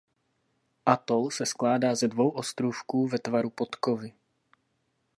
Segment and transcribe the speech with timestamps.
[0.85, 4.13] Atol se skládá ze dvou ostrůvků ve tvaru podkovy.